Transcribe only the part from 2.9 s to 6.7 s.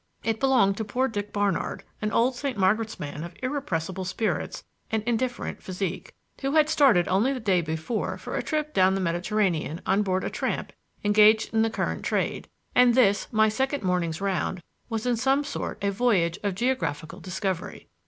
man of irrepressible spirits and indifferent physique, who had